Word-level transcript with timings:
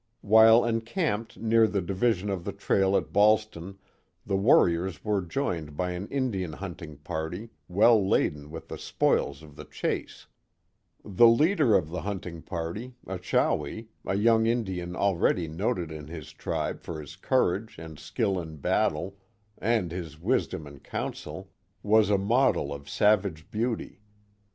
While 0.21 0.65
encamped 0.65 1.37
near 1.37 1.67
the 1.67 1.79
division 1.79 2.31
of 2.31 2.43
the 2.43 2.51
trail 2.53 2.97
at 2.97 3.13
Ballston 3.13 3.77
the 4.25 4.35
warriors 4.35 5.03
were 5.05 5.21
joined 5.21 5.77
by 5.77 5.91
an 5.91 6.07
Indian 6.07 6.53
huntinj^ 6.53 7.03
party 7.03 7.51
well 7.67 8.03
laden 8.09 8.49
with 8.49 8.69
the 8.69 8.79
spoils 8.79 9.43
of 9.43 9.55
the 9.55 9.63
chase. 9.63 10.25
Count 11.03 11.17
Frontenac 11.17 11.17
and 11.17 11.17
the 11.17 11.23
Mohawk 11.23 11.37
Valley 11.37 11.55
103 11.67 11.67
The 11.67 11.67
leader 11.67 11.75
of 11.77 11.89
the 11.91 12.01
hunting 12.01 12.41
party, 12.41 12.93
Achawi, 13.05 13.87
a 14.07 14.15
young 14.15 14.45
Indian 14.47 14.95
already 14.95 15.47
noted 15.47 15.91
in 15.91 16.07
his 16.07 16.33
tribe 16.33 16.81
for 16.81 16.99
his 16.99 17.15
courage 17.15 17.77
and 17.77 17.99
skill 17.99 18.39
in 18.39 18.55
battle 18.57 19.17
and 19.59 19.91
his 19.91 20.19
wisdom 20.19 20.65
in 20.65 20.79
council, 20.79 21.51
was 21.83 22.09
a 22.09 22.17
model 22.17 22.73
of 22.73 22.89
savage 22.89 23.51
beauty. 23.51 24.01